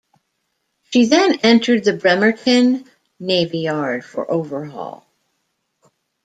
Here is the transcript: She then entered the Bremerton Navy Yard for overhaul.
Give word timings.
She 0.91 1.05
then 1.05 1.41
entered 1.41 1.83
the 1.83 1.93
Bremerton 1.93 2.89
Navy 3.19 3.59
Yard 3.59 4.03
for 4.03 4.31
overhaul. 4.31 5.05